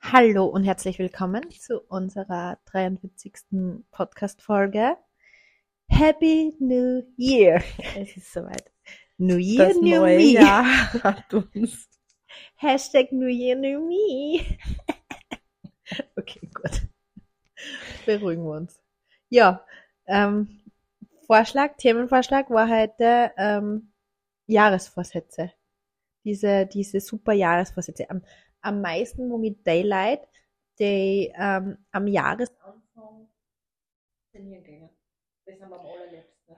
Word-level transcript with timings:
Hallo 0.00 0.46
und 0.46 0.64
herzlich 0.64 0.98
willkommen 0.98 1.50
zu 1.50 1.80
unserer 1.80 2.58
43. 2.66 3.34
Podcast-Folge. 3.90 4.96
Happy 5.88 6.54
New 6.60 7.02
Year! 7.16 7.62
Es 7.94 8.16
ist 8.16 8.32
soweit. 8.32 8.70
New 9.18 9.36
Year, 9.36 9.68
Das 9.68 9.76
New 9.76 9.96
neue 9.96 10.16
Me. 10.16 10.32
Jahr 10.32 10.64
hat 11.02 11.34
uns. 11.34 11.90
Hashtag 12.56 13.12
New 13.12 13.26
Year, 13.26 13.56
New 13.56 13.86
Me. 13.86 14.44
okay, 16.16 16.48
gut. 16.54 16.82
Beruhigen 18.06 18.44
wir 18.44 18.52
uns. 18.52 18.80
Ja, 19.28 19.66
ähm, 20.06 20.60
Vorschlag, 21.26 21.76
Themenvorschlag 21.76 22.48
war 22.48 22.70
heute 22.70 23.32
ähm, 23.36 23.92
Jahresvorsätze. 24.46 25.52
Diese, 26.24 26.66
diese 26.66 27.00
super 27.00 27.32
Jahresvorsätze. 27.32 28.08
Am, 28.08 28.22
am 28.60 28.80
meisten 28.80 29.28
mag 29.28 29.44
ich 29.44 29.62
Daylight, 29.62 30.28
die 30.78 31.32
ähm, 31.34 31.78
am 31.90 32.06
Jahresanfang 32.06 33.28
trainieren 34.30 34.64
gehen. 34.64 34.90
Das 35.44 35.60
haben 35.60 35.70
wir 35.70 35.80
am 35.80 35.86
allerliebsten. 35.86 36.56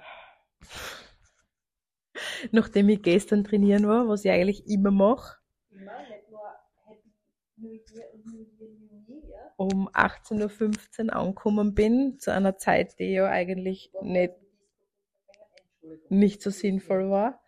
Nachdem 2.52 2.88
ich 2.88 3.02
gestern 3.02 3.44
trainieren 3.44 3.86
war, 3.86 4.08
was 4.08 4.24
ich 4.24 4.30
eigentlich 4.30 4.66
immer 4.66 4.90
mache, 4.90 5.38
Immer, 5.70 6.00
nicht 6.08 6.30
nur 6.30 6.40
Happy 6.86 7.12
New 7.56 7.72
Year 7.72 8.12
und 8.12 8.26
New 8.26 8.40
Year, 8.58 8.68
New 9.06 9.22
um 9.56 9.88
18.15 9.90 11.06
Uhr 11.06 11.16
angekommen 11.16 11.74
bin, 11.74 12.18
zu 12.18 12.32
einer 12.32 12.56
Zeit, 12.56 12.98
die 12.98 13.12
ja 13.12 13.26
eigentlich 13.26 13.92
nicht, 14.02 14.34
nicht 16.08 16.42
so 16.42 16.50
sinnvoll 16.50 17.10
war. 17.10 17.42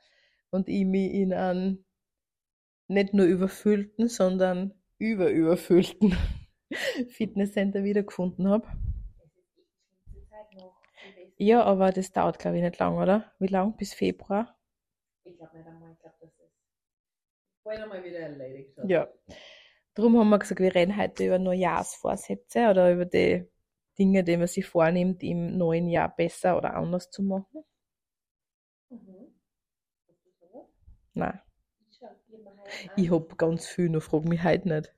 Und 0.50 0.68
ich 0.68 0.84
mich 0.84 1.12
in 1.12 1.32
einem 1.32 1.84
nicht 2.92 3.14
nur 3.14 3.26
überfüllten, 3.26 4.08
sondern 4.08 4.74
überüberfüllten 4.98 6.16
Fitnesscenter 7.08 7.84
wiedergefunden 7.84 8.48
habe. 8.48 8.68
Ja, 11.36 11.64
aber 11.64 11.90
das 11.90 12.12
dauert, 12.12 12.38
glaube 12.38 12.58
ich, 12.58 12.62
nicht 12.62 12.78
lang, 12.78 12.96
oder? 12.96 13.32
Wie 13.38 13.48
lang? 13.48 13.76
Bis 13.76 13.94
Februar? 13.94 14.56
Ich 15.24 15.36
glaube 15.36 15.56
nicht 15.56 15.66
einmal, 15.66 15.92
ich 15.92 15.98
glaube, 15.98 16.16
das 16.20 16.30
ist 16.30 16.52
bald 17.64 17.80
einmal 17.80 18.04
wieder 18.04 18.18
erledigt. 18.20 18.78
Ja. 18.86 19.08
Darum 19.94 20.18
haben 20.18 20.30
wir 20.30 20.38
gesagt, 20.38 20.60
wir 20.60 20.74
reden 20.74 20.96
heute 20.96 21.26
über 21.26 21.38
Neujahrsvorsätze 21.38 22.70
oder 22.70 22.92
über 22.92 23.04
die 23.04 23.44
Dinge, 23.98 24.24
die 24.24 24.36
man 24.36 24.46
sich 24.46 24.66
vornimmt, 24.66 25.22
im 25.22 25.58
neuen 25.58 25.88
Jahr 25.88 26.14
besser 26.14 26.56
oder 26.56 26.74
anders 26.74 27.10
zu 27.10 27.22
machen. 27.22 27.64
Mhm. 28.90 29.34
Nein, 31.14 31.40
Ich 31.90 31.98
schau 31.98 32.06
dir 32.28 32.38
mal 32.38 32.56
halt 32.56 32.60
an. 32.60 32.61
Ich 32.96 33.10
hab 33.10 33.38
ganz 33.38 33.66
viel, 33.66 33.88
nur 33.88 34.00
frag 34.00 34.24
mich 34.24 34.42
heute 34.42 34.68
nicht. 34.68 34.92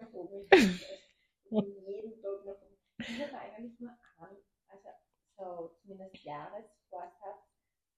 Ich 2.99 3.21
habe 3.23 3.39
eigentlich 3.39 3.79
nur 3.81 3.91
an, 4.19 4.37
also 4.69 4.89
so 5.37 5.71
zumindest 5.83 6.25
Jahresvorsatz, 6.25 7.45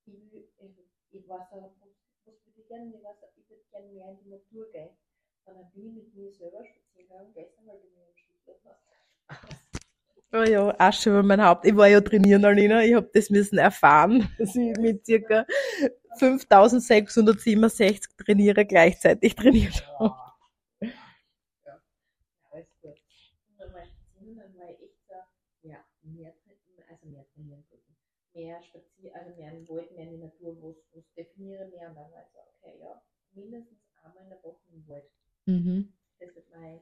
ich, 0.06 1.28
war 1.28 1.48
so, 1.50 1.56
was 2.24 2.44
würde 2.44 2.60
ich 2.60 2.68
gerne, 2.68 2.92
würde 2.92 3.64
gerne 3.70 3.86
mehr 3.92 4.10
in 4.10 4.18
die 4.24 4.30
Natur 4.30 4.70
gehen. 4.72 4.90
Und 5.44 5.54
dann 5.56 5.70
bin 5.72 5.86
ich 5.88 5.94
mit 5.94 6.14
mir 6.14 6.32
selber 6.32 6.64
spazieren 6.64 7.08
gegangen, 7.08 7.34
gestern, 7.34 7.66
weil 7.66 7.80
du 7.80 7.88
mir 7.88 8.08
im 8.08 8.16
Schluss 8.16 8.64
hast. 8.64 9.56
Oh 10.32 10.42
ja, 10.42 10.74
auch 10.78 10.92
schon 10.92 11.12
über 11.12 11.22
mein 11.22 11.42
Haupt. 11.42 11.64
Ich 11.66 11.76
war 11.76 11.86
ja 11.88 12.00
trainieren, 12.00 12.44
Alina. 12.44 12.82
Ich 12.84 12.94
hab 12.94 13.12
das 13.12 13.30
müssen 13.30 13.58
erfahren, 13.58 14.28
dass 14.38 14.54
ich 14.56 14.76
mit 14.78 15.04
circa 15.06 15.46
5667 16.18 18.12
trainiere 18.16 18.64
gleichzeitig 18.66 19.34
trainiert 19.34 19.86
habe. 19.98 20.14
Mehr, 26.02 26.32
also 26.88 27.06
mehr 27.06 27.24
trainieren 27.34 27.64
dürfen. 27.70 27.96
Mehr 28.34 28.62
spazieren, 28.62 29.14
also 29.16 29.34
mehr 29.36 29.52
in 29.52 29.68
Wald, 29.68 29.90
mehr 29.92 30.04
in 30.06 30.10
die 30.12 30.24
Natur, 30.24 30.56
wo 30.60 30.70
es 30.70 31.04
definiere 31.16 31.66
mehr. 31.68 31.88
Und 31.88 31.96
dann 31.96 32.10
war 32.12 32.22
ich 32.22 32.32
so, 32.32 32.38
okay, 32.40 32.78
ja, 32.80 33.02
mindestens 33.32 33.78
einmal 34.02 34.22
in 34.24 34.28
der 34.30 34.42
Woche 34.44 34.60
im 34.72 34.88
Wald. 34.88 35.10
Mhm. 35.46 35.92
Das 36.18 36.30
ist 36.30 36.50
mein, 36.54 36.80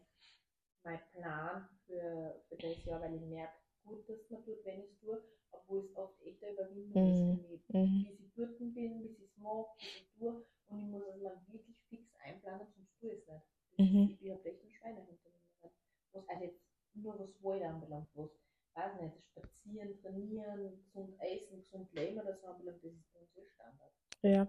mein 0.84 1.00
Plan 1.12 1.68
für, 1.86 2.42
für 2.48 2.56
das 2.56 2.84
Jahr, 2.84 3.00
weil 3.00 3.14
ich 3.14 3.22
merke, 3.22 3.54
gut, 3.84 4.08
dass 4.08 4.18
man 4.30 4.44
tut, 4.44 4.64
wenn 4.64 4.80
ich 4.80 4.90
es 4.90 5.00
tue, 5.00 5.22
obwohl 5.52 5.84
es 5.84 5.96
oft 5.96 6.20
echt 6.22 6.42
eine 6.44 6.52
Überwindung 6.52 7.06
ist 7.08 7.20
für 7.24 7.48
mich. 7.48 7.62
Mhm. 7.72 8.04
Bis 8.04 8.20
ich 8.20 8.32
dort 8.36 8.58
bin, 8.58 9.02
bis 9.02 9.12
ich 9.18 9.24
es 9.30 9.36
mache, 9.38 9.66
bis 9.78 9.86
ich 9.86 10.08
tue. 10.18 10.44
Und 10.68 10.80
ich 10.80 10.86
muss 10.86 11.02
es 11.06 11.22
mal 11.22 11.40
wirklich 11.48 11.76
fix 11.88 12.04
einplanen, 12.24 12.66
sonst 12.76 13.00
tue 13.00 13.12
ich 13.12 13.20
es 13.22 13.28
nicht. 13.28 13.46
Das 13.78 13.86
Mhm. 13.90 14.10
ist, 14.10 14.22
ich 14.22 14.30
habe 14.30 14.44
echt 14.48 14.60
einen 14.62 14.70
Schweine 14.72 15.00
hinter 15.00 15.30
mir. 15.30 15.70
Was 16.12 16.28
also 16.28 16.44
jetzt 16.44 16.60
nur 16.94 17.18
was 17.18 17.30
Wald 17.42 17.62
anbelangt, 17.62 18.08
was, 18.14 18.30
weiß 18.74 19.00
nicht, 19.00 19.24
spazieren, 19.24 20.00
trainieren, 20.00 20.78
gesund 20.84 21.14
essen, 21.20 21.62
gesund 21.62 21.92
leben 21.92 22.20
oder 22.20 22.36
so 22.40 22.46
anbelangt, 22.46 22.82
das 22.84 22.92
ist 22.92 23.12
bei 23.12 23.20
uns 23.20 23.36
eh 23.36 23.46
Standard. 23.54 23.92
Ja, 24.22 24.46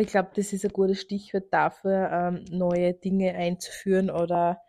aber 0.00 0.06
ich 0.06 0.12
glaube, 0.12 0.30
das 0.34 0.54
ist 0.54 0.64
ein 0.64 0.72
gutes 0.72 1.02
Stichwort 1.02 1.52
dafür, 1.52 2.10
ähm, 2.10 2.44
neue 2.50 2.94
Dinge 2.94 3.34
einzuführen 3.34 4.08
oder 4.08 4.62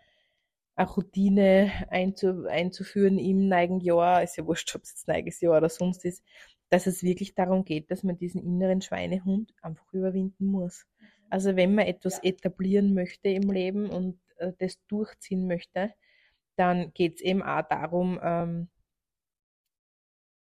eine 0.76 0.90
Routine 0.90 1.72
einzu, 1.90 2.48
einzuführen 2.50 3.18
im 3.18 3.48
neuen 3.48 3.80
Jahr. 3.80 4.24
Ist 4.24 4.36
ja 4.36 4.46
wurscht, 4.46 4.76
ob 4.76 4.84
es 4.84 4.90
jetzt 4.90 5.08
neues 5.08 5.40
Jahr 5.40 5.56
oder 5.56 5.70
sonst 5.70 6.04
ist, 6.04 6.22
dass 6.68 6.86
es 6.86 7.02
wirklich 7.02 7.34
darum 7.34 7.64
geht, 7.64 7.92
dass 7.92 8.04
man 8.04 8.18
diesen 8.18 8.44
inneren 8.44 8.82
Schweinehund 8.82 9.54
einfach 9.62 9.86
überwinden 9.94 10.48
muss. 10.48 10.86
Also 11.30 11.56
wenn 11.56 11.76
man 11.76 11.86
etwas 11.86 12.22
etablieren 12.22 12.94
möchte 12.94 13.30
im 13.30 13.50
Leben 13.50 13.90
und 13.90 14.20
äh, 14.36 14.52
das 14.60 14.86
durchziehen 14.90 15.48
möchte, 15.48 15.94
dann 16.58 16.92
geht 16.94 17.16
es 17.16 17.22
eben 17.22 17.42
auch 17.42 17.62
darum, 17.70 18.20
ähm, 18.22 18.68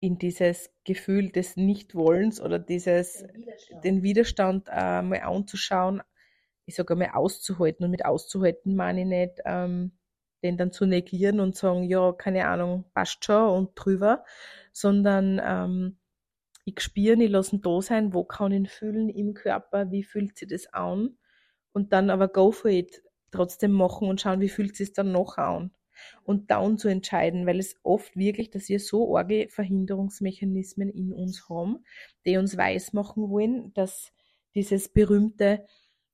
in 0.00 0.18
dieses 0.18 0.70
Gefühl 0.84 1.30
des 1.30 1.56
Nichtwollens 1.56 2.40
oder 2.40 2.58
dieses 2.58 3.18
Den 3.18 3.34
Widerstand. 3.34 3.84
den 3.84 4.02
Widerstand 4.02 4.68
äh, 4.70 5.02
mal 5.02 5.20
anzuschauen, 5.20 6.02
ich 6.64 6.74
sage 6.74 6.96
mal 6.96 7.10
auszuhalten. 7.12 7.84
Und 7.84 7.90
mit 7.90 8.04
auszuhalten 8.04 8.74
meine 8.74 9.02
ich 9.02 9.06
nicht, 9.06 9.40
ähm, 9.44 9.92
den 10.42 10.56
dann 10.56 10.72
zu 10.72 10.86
negieren 10.86 11.38
und 11.38 11.54
sagen, 11.54 11.84
ja, 11.84 12.12
keine 12.12 12.46
Ahnung, 12.46 12.86
passt 12.94 13.24
schon 13.24 13.50
und 13.50 13.72
drüber, 13.74 14.24
sondern 14.72 15.40
ähm, 15.44 15.98
ich 16.64 16.80
spüre, 16.80 17.22
ich 17.22 17.30
lasse 17.30 17.56
ihn 17.56 17.62
da 17.62 17.82
sein, 17.82 18.14
wo 18.14 18.24
kann 18.24 18.52
ich 18.52 18.58
ihn 18.58 18.66
fühlen? 18.66 19.08
Im 19.10 19.34
Körper, 19.34 19.90
wie 19.90 20.02
fühlt 20.02 20.38
sich 20.38 20.48
das 20.48 20.66
an? 20.72 21.18
Und 21.72 21.92
dann 21.92 22.08
aber 22.08 22.28
go 22.28 22.52
for 22.52 22.70
it, 22.70 23.02
trotzdem 23.32 23.72
machen 23.72 24.08
und 24.08 24.20
schauen, 24.20 24.40
wie 24.40 24.48
fühlt 24.48 24.76
sich 24.76 24.92
dann 24.92 25.12
noch 25.12 25.36
an 25.36 25.72
und 26.24 26.50
dann 26.50 26.78
zu 26.78 26.88
entscheiden, 26.88 27.46
weil 27.46 27.58
es 27.58 27.76
oft 27.82 28.16
wirklich, 28.16 28.50
dass 28.50 28.68
wir 28.68 28.80
so 28.80 29.16
arge 29.16 29.48
Verhinderungsmechanismen 29.50 30.90
in 30.90 31.12
uns 31.12 31.48
haben, 31.48 31.84
die 32.26 32.36
uns 32.36 32.56
weismachen 32.56 33.28
wollen, 33.30 33.72
dass 33.74 34.12
dieses 34.54 34.88
berühmte 34.88 35.64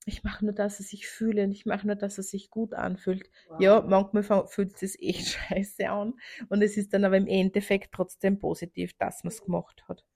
ich 0.08 0.22
mache 0.22 0.44
nur 0.44 0.54
das, 0.54 0.78
was 0.78 0.92
ich 0.92 1.08
fühle 1.08 1.42
und 1.42 1.50
ich 1.50 1.66
mache 1.66 1.84
nur 1.84 1.96
das, 1.96 2.16
was 2.16 2.30
sich 2.30 2.48
gut 2.48 2.74
anfühlt. 2.74 3.28
Wow. 3.48 3.60
Ja, 3.60 3.80
manchmal 3.82 4.46
fühlt 4.46 4.72
es 4.74 4.92
sich 4.92 5.02
echt 5.02 5.26
scheiße 5.50 5.88
an 5.90 6.14
und 6.48 6.62
es 6.62 6.76
ist 6.76 6.94
dann 6.94 7.04
aber 7.04 7.16
im 7.16 7.26
Endeffekt 7.26 7.92
trotzdem 7.92 8.38
positiv, 8.38 8.96
dass 8.98 9.24
man 9.24 9.32
es 9.32 9.42
gemacht 9.42 9.82
hat. 9.88 10.06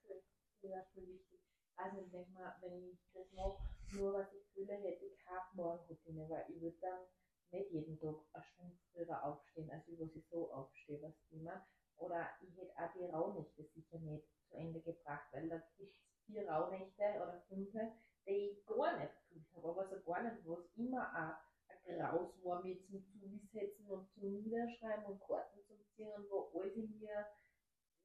Ja. 0.62 0.76
Also 1.76 2.00
ich 2.02 2.10
denke 2.12 2.30
mal, 2.32 2.54
wenn 2.60 2.92
ich 2.92 3.00
das 3.12 3.32
mache, 3.32 3.58
nur 3.96 4.14
was 4.14 4.28
ich 4.32 4.46
fühle, 4.54 4.74
hätte 4.74 5.04
ich 5.04 5.18
keine 5.24 5.40
Morgenroutine, 5.54 6.28
weil 6.28 6.44
ich 6.54 6.60
würde 6.60 6.76
dann 6.80 7.00
nicht 7.52 7.70
jeden 7.70 7.98
Tag 7.98 8.16
eine 8.32 8.44
Stunde 8.44 8.78
früher 8.92 9.24
aufstehen, 9.24 9.70
als 9.70 9.86
ich 9.88 10.00
ich 10.00 10.28
so 10.30 10.52
aufstehe, 10.52 11.02
was 11.02 11.14
immer. 11.30 11.66
Oder 11.96 12.28
ich 12.40 12.56
hätte 12.56 12.72
auch 12.76 12.92
die 12.94 13.04
Rauhnächte 13.04 13.64
sicher 13.74 13.98
nicht 13.98 14.24
zu 14.48 14.56
Ende 14.56 14.80
gebracht, 14.80 15.28
weil 15.32 15.48
da 15.48 15.58
gibt 15.76 15.90
es 15.90 15.96
vier 16.26 16.48
Rauhnächte 16.48 17.02
oder 17.16 17.42
fünf, 17.48 17.72
die 18.26 18.30
ich 18.30 18.66
gar 18.66 18.98
nicht 18.98 19.12
gefühlt 19.28 19.46
habe, 19.56 19.68
aber 19.68 19.88
so 19.88 20.00
gar 20.02 20.22
nicht 20.22 20.46
was, 20.46 20.64
immer 20.76 21.14
ein 21.14 21.34
Graus 21.84 22.32
war, 22.44 22.62
mir 22.62 22.78
zum 22.86 23.04
Zusetzen 23.04 23.88
und 23.88 24.08
zum 24.14 24.42
Niederschreiben 24.42 25.04
und 25.06 25.20
Karten 25.20 25.60
zum 25.66 25.78
Ziehen 25.94 26.12
und 26.12 26.30
wo 26.30 26.50
alles 26.54 26.74
in 26.76 26.98
mir 26.98 27.26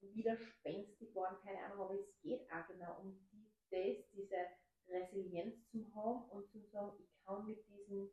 widerspenstig 0.01 1.15
waren, 1.15 1.37
keine 1.41 1.63
Ahnung, 1.65 1.85
aber 1.85 1.95
es 1.95 2.21
geht 2.21 2.51
auch 2.51 2.67
genau 2.67 2.99
um 3.01 3.27
die, 3.31 3.51
das, 3.69 4.05
diese 4.11 4.47
Resilienz 4.87 5.55
zu 5.71 5.85
haben 5.95 6.29
und 6.29 6.49
zu 6.51 6.59
sagen, 6.71 6.97
ich 6.99 7.25
kann 7.25 7.45
mit 7.45 7.67
diesen 7.67 8.09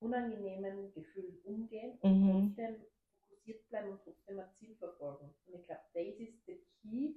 unangenehmen 0.00 0.92
Gefühlen 0.94 1.40
umgehen 1.44 1.98
und 2.00 2.20
Mhm. 2.20 2.54
trotzdem 2.56 2.86
fokussiert 3.28 3.68
bleiben 3.68 3.90
und 3.90 4.02
trotzdem 4.04 4.38
ein 4.40 4.50
Ziel 4.58 4.76
verfolgen. 4.76 5.34
Und 5.46 5.54
ich 5.54 5.66
glaube, 5.66 5.82
das 5.94 6.18
ist 6.18 6.46
der 6.48 6.56
Key 6.80 7.14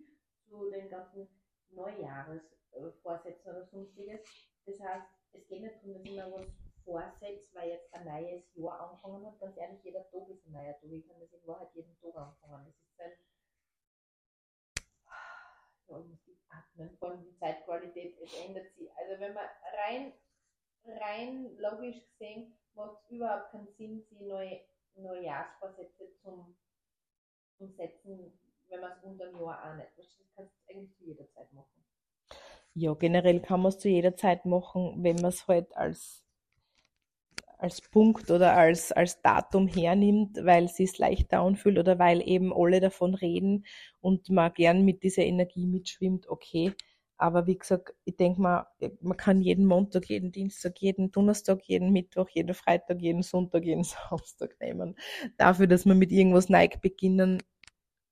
zu 0.47 0.69
den 0.71 0.89
ganzen 0.89 1.27
Neujahresvorsätzen 1.69 3.51
oder 3.51 3.65
sonstiges. 3.67 4.21
Das 4.65 4.79
heißt, 4.79 5.07
es 5.33 5.47
geht 5.47 5.61
nicht 5.61 5.75
darum, 5.75 5.93
dass 5.93 6.03
ich 6.05 6.11
mir 6.11 6.31
was 6.31 6.47
vorsetze, 6.83 7.47
weil 7.53 7.69
jetzt 7.69 7.93
ein 7.93 8.05
neues 8.05 8.43
Jahr 8.55 8.79
angefangen 8.89 9.25
hat. 9.25 9.39
Ganz 9.39 9.57
ehrlich, 9.57 9.83
jeder 9.83 10.09
Tag 10.09 10.29
ist 10.29 10.45
ein 10.45 10.51
neuer 10.53 10.73
Tag. 10.73 10.91
Ich 10.91 11.07
kann 11.07 11.19
das 11.19 11.31
in 11.33 11.47
Wahrheit 11.47 11.69
jeden 11.75 11.97
Tag 11.99 12.15
anfangen. 12.15 12.65
Das 12.65 12.75
ist 12.75 12.99
ein 12.99 13.11
ja, 15.87 15.99
ich 15.99 16.07
muss 16.07 16.37
atmen, 16.49 16.97
vor 16.97 17.09
allem 17.11 17.23
die 17.23 17.37
Zeitqualität, 17.37 18.17
es 18.21 18.33
ändert 18.45 18.73
sich. 18.75 18.89
Also 18.95 19.19
wenn 19.19 19.33
man 19.33 19.45
rein, 19.85 20.13
rein 20.85 21.57
logisch 21.57 22.01
gesehen, 22.11 22.57
macht 22.75 23.03
es 23.03 23.11
überhaupt 23.11 23.51
keinen 23.51 23.67
Sinn, 23.77 24.03
sich 24.09 24.19
neue 24.21 24.61
Neujahrsvorsätze 24.95 26.11
zum, 26.21 26.55
zum 27.57 27.71
Setzen, 27.75 28.39
wenn 28.69 28.81
man 28.81 28.91
es 28.91 29.03
unter 29.03 29.25
dem 29.27 29.39
Jahr 29.39 29.71
auch 29.71 29.75
nicht. 29.75 29.89
Das 29.97 30.05
kannst 30.35 30.53
du 30.55 30.73
eigentlich 30.73 30.95
zu 30.97 31.05
jeder 31.05 31.29
Zeit 31.29 31.51
machen. 31.53 31.83
Ja, 32.73 32.93
generell 32.93 33.41
kann 33.41 33.61
man 33.61 33.69
es 33.69 33.79
zu 33.79 33.89
jeder 33.89 34.15
Zeit 34.15 34.45
machen, 34.45 35.03
wenn 35.03 35.17
man 35.17 35.25
es 35.25 35.47
halt 35.47 35.75
als, 35.75 36.23
als 37.57 37.81
Punkt 37.81 38.31
oder 38.31 38.55
als, 38.55 38.91
als 38.91 39.21
Datum 39.21 39.67
hernimmt, 39.67 40.37
weil 40.43 40.65
es 40.65 40.75
sich 40.75 40.97
leichter 40.97 41.41
anfühlt 41.41 41.77
oder 41.77 41.99
weil 41.99 42.27
eben 42.27 42.53
alle 42.53 42.79
davon 42.79 43.13
reden 43.13 43.65
und 43.99 44.29
man 44.29 44.53
gern 44.53 44.83
mit 44.83 45.03
dieser 45.03 45.23
Energie 45.23 45.67
mitschwimmt, 45.67 46.27
okay. 46.27 46.73
Aber 47.21 47.45
wie 47.45 47.55
gesagt, 47.55 47.93
ich 48.03 48.17
denke 48.17 48.41
mal, 48.41 48.65
man 48.99 49.15
kann 49.15 49.41
jeden 49.41 49.67
Montag, 49.67 50.09
jeden 50.09 50.31
Dienstag, 50.31 50.81
jeden 50.81 51.11
Donnerstag, 51.11 51.61
jeden 51.65 51.91
Mittwoch, 51.91 52.27
jeden 52.29 52.55
Freitag, 52.55 52.99
jeden 52.99 53.21
Sonntag, 53.21 53.63
jeden 53.63 53.83
Samstag 54.09 54.59
nehmen. 54.59 54.95
Dafür, 55.37 55.67
dass 55.67 55.85
man 55.85 55.99
mit 55.99 56.11
irgendwas 56.11 56.49
Nike 56.49 56.79
beginnen 56.81 57.43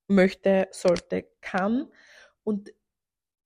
möchte, 0.08 0.68
sollte, 0.70 1.28
kann. 1.42 1.92
Und 2.44 2.72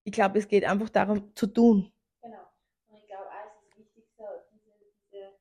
ich 0.04 0.12
glaube, 0.12 0.40
es 0.40 0.50
geht 0.50 0.66
einfach 0.66 0.90
darum 0.90 1.34
zu 1.34 1.48
tun. 1.48 1.94
Genau. 2.22 2.44
Und 2.90 2.98
ich 2.98 3.08
glaube 3.08 3.24
auch, 3.24 3.56
es 3.56 3.70
ist 3.70 3.78
wichtig, 3.78 4.04
so 4.18 4.26
diese, 4.52 5.32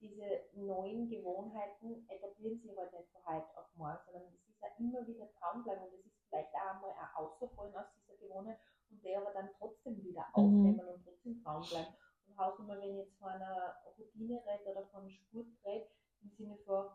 diese, 0.00 0.40
diese 0.50 0.64
neuen 0.64 1.10
Gewohnheiten 1.10 2.08
etablieren 2.08 2.58
sich 2.58 2.74
halt 2.74 2.90
nicht 2.94 3.12
von 3.12 3.20
heute 3.26 3.54
auf 3.54 3.66
morgen, 3.76 3.98
sondern 4.06 4.22
es 4.32 4.48
ist 4.48 4.62
ja 4.62 4.68
immer 4.78 5.06
wieder 5.06 5.28
dranbleiben 5.38 5.84
und 5.84 5.92
es 5.92 6.06
ist 6.06 6.24
vielleicht 6.30 6.54
auch 6.54 6.74
einmal 6.74 6.92
auch 6.92 7.20
außerfallen 7.20 7.76
aus 7.76 7.84
dieser 8.00 8.16
Gewohnheit 8.16 8.56
und 8.90 9.04
der 9.04 9.20
aber 9.22 9.32
dann 9.32 9.50
trotzdem 9.58 10.02
wieder 10.04 10.26
Mhm. 10.36 10.36
aufnehmen 10.36 10.88
und 10.88 11.04
trotzdem 11.04 11.42
dranbleiben. 11.44 11.94
Und 12.28 12.38
Hausnummer, 12.38 12.80
wenn 12.80 12.90
ich 12.90 12.96
jetzt 13.06 13.18
von 13.18 13.28
einer 13.30 13.76
Routine 13.98 14.42
rede 14.46 14.70
oder 14.72 14.86
von 14.88 15.02
einem 15.02 15.10
Sport 15.10 15.46
rede, 15.64 15.88
im 16.22 16.30
Sinne 16.38 16.56
von, 16.66 16.90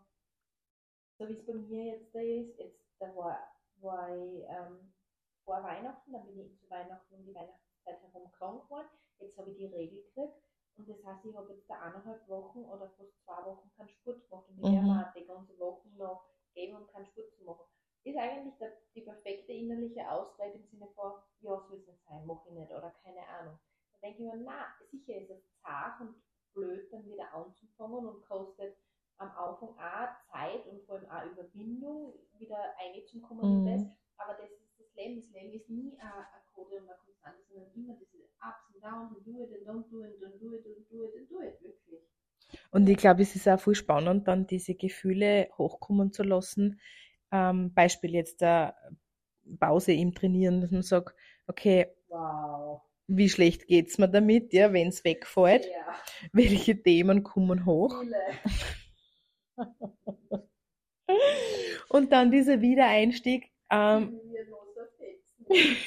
so 1.19 1.27
wie 1.29 1.39
es 1.39 1.45
bei 1.45 1.53
mir 1.53 1.85
jetzt 1.97 2.15
da 2.15 2.19
ist, 2.21 2.59
jetzt 2.59 2.79
da 2.99 3.15
war, 3.15 3.39
war 3.81 4.09
ich 4.15 4.43
ähm, 4.47 4.93
vor 5.45 5.63
Weihnachten, 5.63 6.13
dann 6.13 6.25
bin 6.25 6.39
ich 6.39 6.59
zu 6.61 6.69
Weihnachten 6.69 7.15
um 7.15 7.25
die 7.25 7.35
Weihnachtszeit 7.35 8.01
herum 8.03 8.31
krank 8.33 8.63
geworden. 8.65 8.89
Jetzt 9.19 9.37
habe 9.37 9.51
ich 9.51 9.57
die 9.57 9.67
Regel 9.67 10.03
gekriegt 10.03 10.37
und 10.77 10.89
das 10.89 11.03
heißt, 11.05 11.25
ich 11.25 11.35
habe 11.35 11.53
jetzt 11.53 11.69
da 11.69 11.75
eineinhalb 11.81 12.27
Wochen 12.29 12.65
oder 12.65 12.89
fast 12.97 13.11
zwei 13.25 13.45
Wochen 13.45 13.71
keinen 13.77 13.89
Sport 13.89 14.29
gemacht 14.29 14.49
und 14.49 14.59
ich 14.59 14.69
Mhm. 14.69 14.71
werde 14.71 15.09
auch 15.09 15.13
die 15.13 15.25
ganze 15.25 15.59
Woche 15.59 15.87
noch 15.97 16.25
geben, 16.53 16.77
um 16.77 16.87
keinen 16.87 17.07
Sport 17.07 17.33
zu 17.37 17.43
machen. 17.45 17.65
Ist 18.03 18.17
eigentlich 18.17 18.55
der, 18.59 18.73
die 18.95 19.01
perfekte 19.01 19.53
innerliche 19.53 20.09
Ausrede 20.09 20.57
im 20.57 20.65
Sinne 20.67 20.87
von, 20.95 21.13
ja, 21.41 21.57
soll 21.67 21.79
es 21.79 21.87
nicht 21.87 22.03
sein, 22.07 22.25
mache 22.25 22.47
ich 22.49 22.53
nicht 22.55 22.71
oder 22.71 22.91
keine 23.03 23.25
Ahnung. 23.27 23.59
Da 23.93 23.99
denke 24.07 24.23
ich 24.23 24.25
mir, 24.25 24.35
na, 24.43 24.65
sicher 24.91 25.15
ist 25.21 25.29
es 25.31 25.43
zart 25.61 26.01
und 26.01 26.15
blöd, 26.53 26.91
dann 26.91 27.05
wieder 27.05 27.33
anzufangen 27.33 28.05
und 28.07 28.21
kostet 28.25 28.75
am 29.17 29.29
Anfang 29.31 29.69
auch 29.77 30.31
Zeit 30.31 30.65
und 30.67 30.83
vor 30.85 30.95
allem 30.95 31.09
auch 31.09 31.31
Überwindung, 31.31 32.13
wieder 32.37 32.57
reinzukommen 32.79 33.49
in 33.49 33.63
Mhm. 33.63 33.65
das. 33.65 33.87
Aber 34.17 34.33
das 34.33 34.49
ist 34.51 34.79
das 34.79 34.93
Leben. 34.95 35.21
Das 35.21 35.31
Leben 35.31 35.53
ist 35.53 35.69
nie 35.69 35.97
eine, 35.99 36.13
eine 36.13 36.43
Code 36.53 36.77
und 36.77 36.89
eine 36.89 36.97
Konstante, 36.97 37.41
sondern 37.49 37.71
immer 37.73 37.95
diese 37.95 38.23
Ups 38.41 38.75
und 38.75 38.83
Downs 38.83 39.15
und 39.15 39.25
do 39.25 39.43
it 39.43 39.53
and 39.53 39.67
don't 39.67 39.89
do 39.89 40.03
it 40.03 40.21
and 40.23 40.41
do 40.41 40.53
it 40.53 40.65
and 40.65 40.89
do 40.91 41.03
it 41.05 41.15
and 41.15 41.29
do 41.31 41.41
it, 41.41 41.61
wirklich. 41.61 42.01
Und 42.71 42.89
ich 42.89 42.97
glaube, 42.97 43.21
es 43.21 43.35
ist 43.35 43.47
auch 43.47 43.59
voll 43.59 43.75
spannend, 43.75 44.27
dann 44.27 44.47
diese 44.47 44.75
Gefühle 44.75 45.49
hochkommen 45.57 46.11
zu 46.11 46.23
lassen. 46.23 46.79
Ähm, 47.33 47.73
Beispiel 47.73 48.13
jetzt 48.13 48.41
der 48.41 48.75
Pause 49.59 49.93
im 49.93 50.13
Trainieren, 50.13 50.61
dass 50.61 50.71
man 50.71 50.83
sagt, 50.83 51.15
okay, 51.47 51.87
Wow. 52.07 52.81
wie 53.07 53.27
schlecht 53.27 53.67
geht's 53.67 53.97
mir 53.97 54.07
damit, 54.07 54.53
ja, 54.53 54.71
wenn 54.71 54.89
es 54.89 55.03
wegfällt? 55.03 55.65
Ja, 55.65 55.95
Welche 56.31 56.81
Themen 56.81 57.23
kommen 57.23 57.65
hoch? 57.65 57.95
Und 61.89 62.11
dann 62.11 62.31
dieser 62.31 62.61
Wiedereinstieg, 62.61 63.51
ähm, 63.69 64.19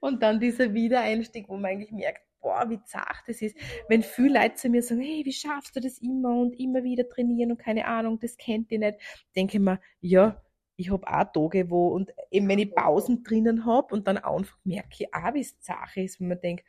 und 0.00 0.22
dann 0.22 0.40
dieser 0.40 0.72
Wiedereinstieg, 0.74 1.48
wo 1.48 1.56
man 1.56 1.72
eigentlich 1.72 1.92
merkt, 1.92 2.22
boah, 2.40 2.68
wie 2.68 2.82
zart 2.84 3.22
das 3.26 3.42
ist. 3.42 3.56
Wenn 3.88 4.02
viele 4.02 4.40
Leute 4.40 4.54
zu 4.54 4.68
mir 4.68 4.82
sagen, 4.82 5.00
hey, 5.00 5.24
wie 5.24 5.32
schaffst 5.32 5.76
du 5.76 5.80
das 5.80 5.98
immer 5.98 6.30
und 6.40 6.58
immer 6.58 6.82
wieder 6.82 7.08
trainieren 7.08 7.52
und 7.52 7.58
keine 7.58 7.86
Ahnung, 7.86 8.18
das 8.20 8.36
kennt 8.36 8.70
ihr 8.72 8.78
nicht, 8.78 8.98
denke 9.36 9.58
ich 9.58 9.62
mir, 9.62 9.80
ja, 10.00 10.42
ich 10.76 10.90
habe 10.90 11.06
auch 11.06 11.24
Tage, 11.32 11.70
wo, 11.70 11.88
und 11.88 12.10
eben 12.30 12.48
wenn 12.48 12.58
ich 12.58 12.74
Pausen 12.74 13.22
drinnen 13.22 13.66
habe 13.66 13.94
und 13.94 14.06
dann 14.08 14.16
einfach 14.18 14.58
merke 14.64 14.88
ich 15.04 15.14
auch, 15.14 15.34
wie 15.34 15.40
es 15.40 15.60
zart 15.60 15.96
ist, 15.96 16.20
wenn 16.20 16.28
man 16.28 16.40
denkt, 16.40 16.64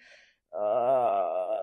äh, 0.52 1.58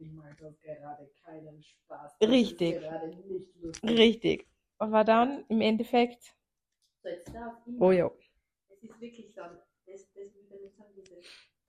Ich 0.00 0.12
mache 0.12 0.36
das 0.38 0.60
gerade 0.60 1.10
keinen 1.24 1.62
Spaß. 1.62 2.12
Richtig. 2.22 2.80
Das 2.80 3.14
lustig. 3.60 3.90
richtig. 3.90 4.48
Aber 4.78 5.02
dann 5.04 5.44
im 5.48 5.60
Endeffekt, 5.60 6.34
So, 7.02 7.08
jetzt 7.08 7.34
darf 7.34 7.54
ich 7.66 7.80
oh 7.80 7.90
ja, 7.90 8.10
es 8.68 8.82
ist 8.82 9.00
wirklich 9.00 9.34
so, 9.34 9.42
das, 9.86 10.06
das 10.12 10.34
würde 10.50 10.66
ich 10.66 10.74
sagen, 10.76 10.90
dieses 10.96 11.24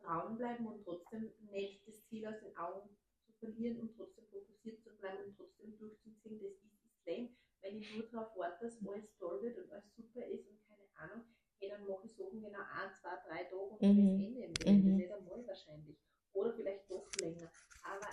Dranbleiben 0.10 0.66
und 0.66 0.84
trotzdem 0.84 1.32
nicht 1.52 1.88
das 1.88 2.04
Ziel 2.08 2.26
aus 2.26 2.40
den 2.40 2.58
Augen 2.58 2.90
zu 3.26 3.32
verlieren 3.34 3.80
und 3.80 3.96
trotzdem 3.96 4.26
fokussiert 4.26 4.82
zu 4.84 4.90
bleiben 4.98 5.26
und 5.26 5.38
trotzdem 5.38 5.78
durchzuziehen, 5.78 6.40
das 6.42 6.54
ist 6.54 6.84
das 6.84 7.06
Leben. 7.06 7.38
Wenn 7.62 7.78
ich 7.78 7.94
nur 7.94 8.08
darauf 8.08 8.36
warte, 8.36 8.66
dass 8.66 8.88
alles 8.88 9.16
toll 9.18 9.42
wird 9.44 9.58
und 9.60 9.72
alles 9.72 9.94
super 9.96 10.26
ist 10.26 10.48
und 10.48 10.60
keine 10.68 10.88
Ahnung, 10.96 11.26
hey, 11.60 11.70
dann 11.70 11.86
mache 11.86 12.06
ich 12.06 12.16
Sachen 12.16 12.42
genau 12.42 12.60
ein, 12.60 12.92
zwei, 13.00 13.16
drei 13.28 13.44
Tage 13.44 13.56
und 13.58 13.82
dann 13.84 13.96
Mhm. 13.96 14.20
ist 14.20 14.26
Ende 14.26 14.44
im 14.46 14.54
Leben. 14.54 14.90
Mhm. 14.92 14.96
Nicht 14.98 15.12
einmal 15.12 15.46
wahrscheinlich. 15.48 15.98
Oder 16.34 16.54
vielleicht 16.54 16.90
noch 16.90 17.06
länger. 17.22 17.52
Aber 17.84 18.08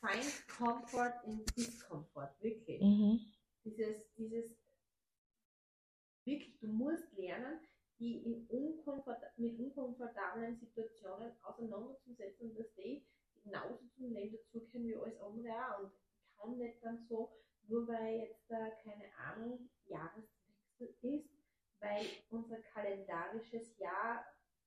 find 0.00 0.48
comfort 0.48 1.22
in 1.26 1.44
discomfort, 1.56 2.34
wirklich 2.40 2.80
mhm. 2.82 3.20
dieses, 3.64 4.12
dieses, 4.16 4.56
wirklich, 6.24 6.58
du 6.58 6.68
musst 6.68 7.12
lernen, 7.12 7.60
die 8.00 8.46
unkomfort 8.48 9.20
mit 9.36 9.58
unkomfortablen 9.58 10.58
Situationen 10.58 11.32
auseinanderzusetzen 11.42 12.56
dass 12.56 12.74
die 12.74 13.04
genauso 13.44 13.78
zum 13.96 14.12
Leben 14.12 14.38
dazugehören 14.52 14.88
wie 14.88 14.96
alles 14.96 15.20
andere 15.20 15.76
auch. 15.76 15.80
Und 15.80 15.92
ich 15.92 16.36
kann 16.36 16.58
nicht 16.58 16.82
dann 16.82 17.06
so, 17.08 17.30
nur 17.68 17.86
weil 17.86 18.20
jetzt 18.20 18.40
da, 18.48 18.70
keine 18.82 19.04
Ahnung, 19.16 19.68
Jahreswechsel 19.86 20.94
ist, 21.02 21.28
weil 21.80 22.06
unser 22.30 22.58
kalendarisches 22.72 23.78
Jahr 23.78 24.24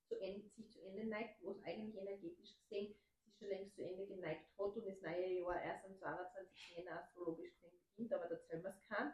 zu 0.07 0.19
Ende, 0.19 0.47
sich 0.49 0.71
zu 0.71 0.81
Ende 0.83 1.05
neigt, 1.05 1.41
wo 1.41 1.51
es 1.51 1.63
eigentlich 1.63 1.95
energetisch 1.97 2.55
gesehen 2.57 2.95
sich 3.25 3.37
schon 3.37 3.47
längst 3.47 3.75
zu 3.75 3.83
Ende 3.83 4.05
geneigt 4.05 4.47
hat 4.57 4.75
und 4.75 4.85
das 4.85 5.01
neue 5.01 5.39
Jahr 5.39 5.61
erst 5.61 5.85
am 5.85 5.97
22. 5.97 6.77
Jänner 6.77 7.03
astrologisch 7.03 7.53
beginnt, 7.61 8.13
aber 8.13 8.27
da 8.27 8.39
zählen 8.43 8.63
wir 8.63 8.69
es 8.69 8.87
kann. 8.87 9.13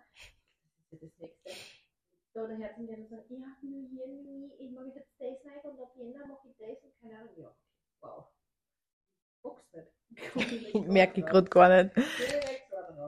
Das 0.92 1.02
ist 1.02 1.20
ja 1.20 1.28
das 1.28 1.46
nächste. 1.46 1.69
Da 2.34 2.48
der 2.48 2.58
Herzen 2.58 2.88
werden 2.88 3.08
sagen, 3.08 3.24
ich 3.30 3.40
habe 3.40 3.68
nur 3.68 3.88
hier 3.90 4.08
nie, 4.08 4.52
ich 4.60 4.72
mache 4.72 4.88
jetzt 4.96 5.12
das 5.20 5.44
nicht 5.44 5.64
und 5.66 5.80
ab 5.80 5.94
Jänner 5.96 6.26
mache 6.26 6.48
ich 6.50 6.56
das 6.58 6.84
und 6.84 7.00
keine 7.02 7.20
Ahnung, 7.20 7.34
ja, 7.38 7.56
wow. 8.02 8.28
Box 9.44 9.64
nicht. 9.74 10.74
merke 10.88 11.20
ich 11.22 11.26
gerade 11.26 11.50
gar 11.50 11.84
nicht. 11.84 11.96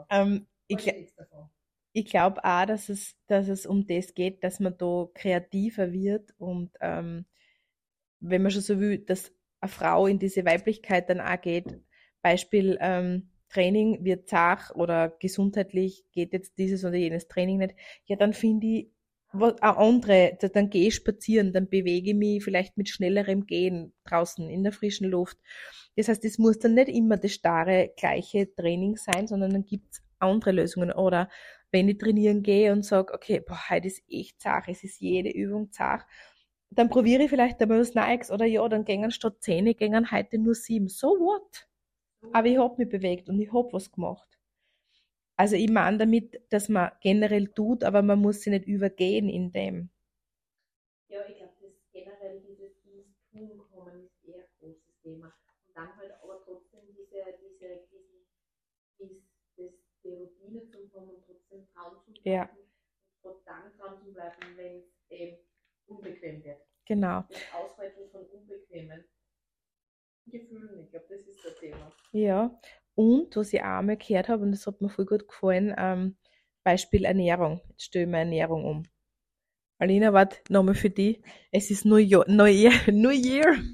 Ähm, 0.10 0.48
ich, 0.68 0.78
gl- 0.80 1.08
davon. 1.18 1.50
ich 1.94 2.06
glaube 2.06 2.44
auch, 2.44 2.66
dass 2.66 2.90
es, 2.90 3.16
dass 3.28 3.48
es 3.48 3.66
um 3.66 3.86
das 3.88 4.14
geht, 4.14 4.44
dass 4.44 4.60
man 4.60 4.78
da 4.78 5.08
kreativer 5.14 5.92
wird 5.92 6.34
und 6.38 6.72
ähm, 6.82 7.26
wenn 8.20 8.42
man 8.44 8.52
schon 8.52 8.62
so 8.62 8.80
will, 8.80 9.00
dass 9.00 9.34
eine 9.62 9.70
Frau 9.72 10.08
in 10.08 10.20
diese 10.20 10.46
Weiblichkeit 10.46 11.10
dann 11.10 11.22
auch 11.22 11.42
geht. 11.42 11.80
Beispiel 12.22 12.78
ähm, 12.82 13.32
Training 13.50 14.04
wird 14.06 14.30
zart 14.30 14.76
oder 14.76 15.10
gesundheitlich 15.10 16.06
geht 16.12 16.34
jetzt 16.34 16.58
dieses 16.58 16.86
oder 16.86 16.96
jenes 16.96 17.28
Training 17.28 17.58
nicht. 17.58 17.76
Ja, 18.06 18.16
dann 18.16 18.34
finde 18.34 18.68
ich 18.68 18.92
was, 19.34 19.62
eine 19.62 19.78
andere, 19.78 20.38
da- 20.40 20.48
dann 20.50 20.70
gehe 20.70 20.88
ich 20.88 20.96
spazieren, 20.96 21.54
dann 21.54 21.70
bewege 21.70 22.12
ich 22.12 22.16
mich 22.16 22.44
vielleicht 22.44 22.78
mit 22.78 22.90
schnellerem 22.90 23.46
Gehen 23.46 23.94
draußen 24.06 24.50
in 24.50 24.64
der 24.64 24.74
frischen 24.74 25.10
Luft. 25.10 25.38
Das 25.96 26.08
heißt, 26.08 26.24
es 26.26 26.38
muss 26.38 26.60
dann 26.60 26.74
nicht 26.76 26.90
immer 26.90 27.18
das 27.18 27.32
starre, 27.34 27.92
gleiche 27.98 28.54
Training 28.56 28.98
sein, 28.98 29.28
sondern 29.28 29.52
dann 29.52 29.66
gibt's 29.66 30.02
andere 30.20 30.52
Lösungen. 30.52 30.92
Oder 30.92 31.30
wenn 31.72 31.90
ich 31.90 31.98
trainieren 31.98 32.44
gehe 32.44 32.72
und 32.72 32.84
sage, 32.86 33.14
okay, 33.14 33.40
boah, 33.46 33.70
heute 33.70 33.88
ist 33.88 34.04
echt 34.10 34.42
zart, 34.42 34.66
es 34.68 34.84
ist 34.84 35.00
jede 35.00 35.30
Übung 35.30 35.72
zart, 35.72 36.06
dann 36.70 36.90
probiere 36.90 37.24
ich 37.24 37.30
vielleicht 37.30 37.62
einmal 37.62 37.80
was 37.82 37.94
Neues 37.96 38.32
oder 38.32 38.46
ja, 38.46 38.68
dann 38.70 38.86
gängen 38.86 39.12
statt 39.12 39.38
zehn, 39.42 39.66
gängen 39.76 40.12
heute 40.12 40.38
nur 40.38 40.56
sieben. 40.56 40.88
So 40.88 41.08
what? 41.10 41.68
Aber 42.34 42.48
ich 42.48 42.58
hab 42.58 42.78
mich 42.80 42.90
bewegt 42.90 43.30
und 43.30 43.40
ich 43.42 43.52
hab 43.54 43.74
was 43.74 43.92
gemacht. 43.92 44.40
Also 45.42 45.56
ich 45.56 45.72
meine 45.72 45.98
damit, 45.98 46.40
dass 46.52 46.70
man 46.70 46.92
generell 47.02 47.48
tut, 47.48 47.84
aber 47.84 48.04
man 48.04 48.20
muss 48.20 48.42
sich 48.42 48.52
nicht 48.54 48.68
übergehen 48.68 49.28
in 49.28 49.52
dem. 49.52 49.90
Ja, 51.08 51.28
ich 51.28 51.38
glaube, 51.38 51.54
das 51.60 51.72
generell 51.92 52.42
dieses 52.42 52.78
ins 52.86 53.18
Tun 53.32 53.58
kommen 53.72 54.06
ist 54.06 54.24
eher 54.24 54.44
ein 54.44 54.50
großes 54.60 55.02
Thema. 55.02 55.34
Und 55.66 55.76
dann 55.76 55.98
halt 55.98 56.12
aber 56.22 56.44
trotzdem 56.46 56.82
diese, 56.96 57.26
diese, 57.42 57.88
diesen, 57.90 58.28
dies, 59.00 59.24
das, 59.58 59.72
die 60.04 60.10
Routine 60.10 60.62
zu 60.70 60.78
haben 60.94 61.10
und 61.10 61.26
trotzdem 61.26 61.68
dran 61.74 61.98
zu 62.06 62.12
bleiben. 62.12 62.30
Ja. 62.30 62.50
Und 63.24 63.38
dann 63.44 63.76
dran 63.80 64.00
zu 64.00 64.14
bleiben, 64.14 64.58
wenn 64.58 64.78
es 64.78 65.10
eben 65.10 65.38
unbequem 65.88 66.44
wird. 66.44 66.62
Genau. 66.86 67.26
Das 67.30 67.42
Aushalten 67.56 68.12
von 68.12 68.28
unbequemen 68.28 69.06
Gefühlen, 70.28 70.84
ich 70.84 70.92
glaube, 70.92 71.08
das 71.10 71.28
ist 71.28 71.44
das 71.44 71.56
Thema. 71.60 71.92
Ja. 72.12 72.62
Und 73.02 73.36
was 73.36 73.52
ich 73.52 73.60
auch 73.62 73.80
einmal 73.80 73.98
gehört 73.98 74.30
habe, 74.30 74.44
und 74.44 74.52
das 74.52 74.68
hat 74.68 74.80
mir 74.80 74.90
voll 74.90 75.08
gut 75.08 75.28
gefallen, 75.28 75.74
ähm, 75.76 76.18
Beispiel 76.64 77.06
Ernährung. 77.06 77.60
Jetzt 77.70 77.86
stelle 77.86 78.06
ich 78.06 78.12
meine 78.12 78.30
Ernährung 78.30 78.64
um. 78.64 78.84
Alina, 79.80 80.14
warte, 80.14 80.38
nochmal 80.50 80.76
für 80.76 80.92
die. 80.92 81.24
Es 81.52 81.72
ist 81.72 81.84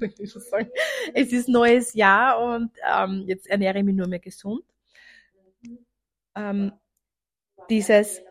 ich 0.18 0.32
schon 0.32 0.40
sagen. 0.40 0.70
Es 1.12 1.30
ist 1.34 1.46
neues 1.46 1.92
Jahr 1.92 2.42
und 2.42 2.70
ähm, 2.90 3.24
jetzt 3.26 3.46
ernähre 3.46 3.80
ich 3.80 3.84
mich 3.84 3.96
nur 3.96 4.08
mehr 4.08 4.18
gesund. 4.18 4.64
Ähm, 6.34 6.72
dieses, 7.68 8.22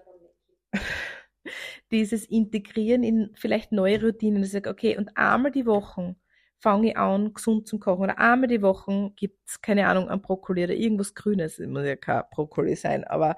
dieses 1.92 2.26
Integrieren 2.26 3.04
in 3.04 3.30
vielleicht 3.36 3.72
neue 3.72 4.02
Routinen. 4.02 4.42
Ich 4.42 4.52
sage, 4.52 4.72
okay, 4.72 4.98
und 4.98 5.16
einmal 5.16 5.52
die 5.52 5.68
Woche 5.68 6.16
fange 6.60 6.90
ich 6.90 6.98
an, 6.98 7.34
gesund 7.34 7.68
zu 7.68 7.80
kochen. 7.80 8.04
Oder 8.04 8.20
einmal 8.20 8.48
die 8.48 8.62
Woche 8.62 9.12
gibt's 9.16 9.62
keine 9.62 9.88
Ahnung, 9.88 10.10
ein 10.10 10.22
Brokkoli 10.22 10.64
oder 10.64 10.74
irgendwas 10.74 11.14
Grünes. 11.14 11.60
Es 11.60 11.68
muss 11.68 11.86
ja 11.86 11.96
kein 11.96 12.24
Brokkoli 12.32 12.76
sein, 12.76 13.04
aber 13.04 13.38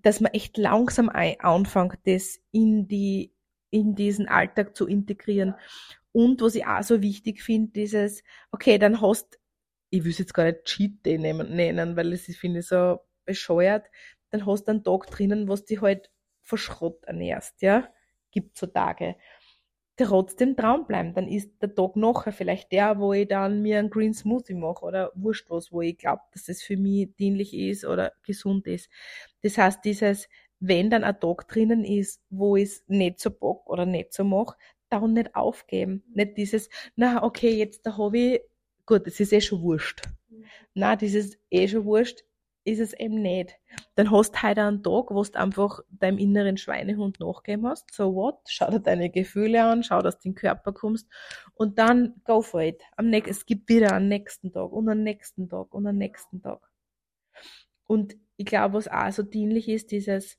dass 0.00 0.20
man 0.20 0.32
echt 0.32 0.56
langsam 0.56 1.10
anfängt, 1.10 1.98
das 2.04 2.40
in 2.50 2.88
die, 2.88 3.34
in 3.70 3.94
diesen 3.94 4.26
Alltag 4.28 4.76
zu 4.76 4.86
integrieren. 4.86 5.54
Und 6.12 6.40
was 6.40 6.54
ich 6.54 6.66
auch 6.66 6.82
so 6.82 7.02
wichtig 7.02 7.42
finde, 7.42 7.72
dieses, 7.72 8.22
okay, 8.50 8.78
dann 8.78 9.00
hast, 9.00 9.38
ich 9.90 10.04
will 10.04 10.10
es 10.10 10.18
jetzt 10.18 10.34
gar 10.34 10.44
nicht 10.44 10.64
Cheat 10.64 11.04
Day 11.04 11.18
nennen, 11.18 11.96
weil 11.96 12.12
es 12.12 12.28
ist, 12.28 12.38
finde 12.38 12.60
ich, 12.60 12.66
so 12.66 13.00
bescheuert, 13.24 13.86
dann 14.30 14.46
hast 14.46 14.64
du 14.64 14.72
einen 14.72 14.84
Tag 14.84 15.06
drinnen, 15.08 15.48
was 15.48 15.64
dich 15.66 15.80
halt 15.82 16.10
von 16.42 16.58
Schrott 16.58 17.04
ernährst, 17.04 17.60
ja. 17.62 17.88
Gibt 18.30 18.56
so 18.56 18.66
Tage 18.66 19.16
trotzdem 19.96 20.56
Traum 20.56 20.86
bleiben. 20.86 21.14
Dann 21.14 21.28
ist 21.28 21.50
der 21.60 21.74
Tag 21.74 21.96
nachher 21.96 22.32
vielleicht 22.32 22.72
der, 22.72 22.98
wo 22.98 23.12
ich 23.12 23.28
dann 23.28 23.62
mir 23.62 23.78
einen 23.78 23.90
Green 23.90 24.14
Smoothie 24.14 24.54
mache 24.54 24.84
oder 24.84 25.12
wurscht 25.14 25.50
was, 25.50 25.72
wo 25.72 25.80
ich 25.82 25.98
glaube, 25.98 26.22
dass 26.32 26.44
das 26.44 26.62
für 26.62 26.76
mich 26.76 27.14
dienlich 27.16 27.54
ist 27.54 27.84
oder 27.84 28.12
gesund 28.22 28.66
ist. 28.66 28.88
Das 29.42 29.58
heißt, 29.58 29.84
dieses, 29.84 30.28
wenn 30.60 30.90
dann 30.90 31.04
ein 31.04 31.18
Tag 31.20 31.48
drinnen 31.48 31.84
ist, 31.84 32.22
wo 32.30 32.56
ich 32.56 32.64
es 32.64 32.84
nicht 32.86 33.20
so 33.20 33.30
bock 33.30 33.68
oder 33.68 33.86
nicht 33.86 34.12
so 34.12 34.24
mache, 34.24 34.56
dann 34.88 35.14
nicht 35.14 35.34
aufgeben. 35.34 36.04
Nicht 36.14 36.36
dieses, 36.36 36.68
na, 36.96 37.22
okay, 37.22 37.56
jetzt 37.56 37.86
da 37.86 37.96
habe 37.96 38.18
ich, 38.18 38.40
gut, 38.86 39.06
es 39.06 39.20
ist 39.20 39.32
eh 39.32 39.40
schon 39.40 39.62
wurscht. 39.62 40.02
Mhm. 40.28 40.44
Na, 40.74 40.96
dieses 40.96 41.38
eh 41.50 41.66
schon 41.68 41.84
wurscht, 41.84 42.24
ist 42.64 42.80
es 42.80 42.92
eben 42.92 43.20
nicht. 43.22 43.58
Dann 43.96 44.10
hast 44.10 44.34
du 44.34 44.42
heute 44.42 44.62
einen 44.62 44.82
Tag, 44.82 45.10
wo 45.10 45.22
du 45.22 45.38
einfach 45.38 45.80
deinem 45.90 46.18
inneren 46.18 46.56
Schweinehund 46.56 47.18
nachgeben 47.20 47.66
hast. 47.66 47.92
So 47.92 48.14
what? 48.14 48.38
Schau 48.46 48.70
dir 48.70 48.80
deine 48.80 49.10
Gefühle 49.10 49.64
an, 49.64 49.82
schau, 49.82 50.00
dass 50.00 50.18
du 50.18 50.28
in 50.28 50.34
den 50.34 50.40
Körper 50.40 50.72
kommst 50.72 51.08
und 51.54 51.78
dann 51.78 52.20
go 52.24 52.40
for 52.40 52.62
it. 52.62 52.82
Am 52.96 53.08
nächsten, 53.08 53.30
es 53.30 53.46
gibt 53.46 53.68
wieder 53.68 53.92
einen 53.92 54.08
nächsten 54.08 54.52
Tag 54.52 54.70
und 54.72 54.88
einen 54.88 55.02
nächsten 55.02 55.48
Tag 55.48 55.74
und 55.74 55.86
einen 55.86 55.98
nächsten 55.98 56.42
Tag. 56.42 56.60
Und 57.86 58.16
ich 58.36 58.46
glaube, 58.46 58.74
was 58.74 58.88
auch 58.88 59.10
so 59.10 59.22
dienlich 59.22 59.68
ist, 59.68 59.90
dieses 59.90 60.38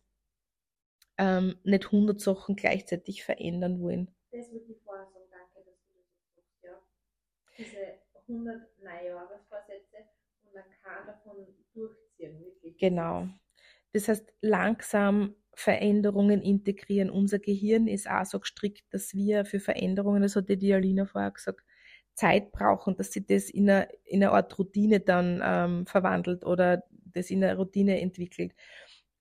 ähm, 1.17 1.59
nicht 1.63 1.85
100 1.85 2.19
Sachen 2.19 2.55
gleichzeitig 2.55 3.23
verändern 3.23 3.81
wollen. 3.81 4.09
Das 4.31 4.51
würde 4.51 4.65
ich 4.71 4.81
vorher 4.83 5.05
sagen, 5.05 5.25
danke, 5.29 5.69
dass 5.69 5.77
du 5.85 5.93
das 5.93 6.35
sagst, 6.35 6.63
ja. 6.63 6.81
Diese 7.57 7.99
100 8.27 8.81
Neujahresvorsätze 8.81 9.97
kann 10.81 11.05
davon 11.07 11.45
durch 11.73 11.95
wirklich. 12.17 12.77
Genau. 12.77 13.27
Das 13.93 14.07
heißt, 14.07 14.33
langsam 14.41 15.35
Veränderungen 15.55 16.41
integrieren. 16.41 17.09
Unser 17.09 17.39
Gehirn 17.39 17.87
ist 17.87 18.09
auch 18.09 18.25
so 18.25 18.39
gestrickt, 18.39 18.85
dass 18.91 19.13
wir 19.13 19.45
für 19.45 19.59
Veränderungen, 19.59 20.23
das 20.23 20.35
hat 20.35 20.49
die 20.49 20.57
Dialina 20.57 21.05
vorher 21.05 21.31
gesagt, 21.31 21.61
Zeit 22.15 22.51
brauchen, 22.51 22.95
dass 22.95 23.11
sie 23.11 23.25
das 23.25 23.49
in 23.49 23.69
eine, 23.69 23.87
in 24.03 24.23
eine 24.23 24.31
Art 24.31 24.57
Routine 24.57 24.99
dann 24.99 25.41
ähm, 25.43 25.85
verwandelt 25.85 26.45
oder 26.45 26.83
das 26.91 27.29
in 27.29 27.43
eine 27.43 27.57
Routine 27.57 27.99
entwickelt. 28.01 28.53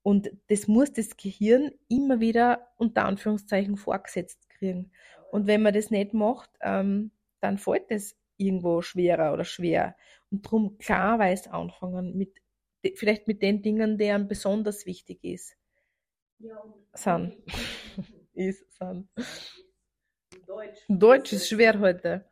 Und 0.03 0.31
das 0.49 0.67
muss 0.69 0.93
das 0.93 1.17
Gehirn 1.17 1.71
immer 1.89 2.21
wieder 2.21 2.69
unter 2.77 3.05
Anführungszeichen 3.05 3.77
vorgesetzt 3.77 4.49
kriegen. 4.51 4.91
Und 5.31 5.47
wenn 5.47 5.63
man 5.63 5.75
das 5.75 5.91
nicht 5.91 6.13
macht, 6.13 6.51
ähm, 6.61 7.13
dann 7.41 7.59
fällt 7.59 7.91
das 7.91 8.17
irgendwo 8.43 8.83
schwerer 8.83 9.33
oder 9.33 9.45
schwer. 9.45 9.97
Und 10.31 10.45
darum 10.47 10.79
klar 10.79 11.19
weiß 11.19 11.49
anfangen 11.49 12.17
mit 12.17 12.43
vielleicht 12.97 13.29
mit 13.29 13.43
den 13.43 13.63
Dingen, 13.63 13.97
deren 13.97 14.29
besonders 14.29 14.87
wichtig 14.87 15.23
ist. 15.23 15.57
Ja, 16.39 16.65
sind. 16.95 17.37
ist, 18.35 18.73
sind. 18.73 19.09
Deutsch. 20.47 20.81
Deutsch 20.89 21.33
ist 21.33 21.49
schwer 21.49 21.79
heute. 21.79 22.29